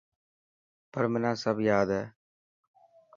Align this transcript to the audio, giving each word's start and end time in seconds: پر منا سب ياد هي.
پر 0.91 1.03
منا 1.11 1.31
سب 1.43 1.57
ياد 1.69 1.89
هي. 1.97 2.03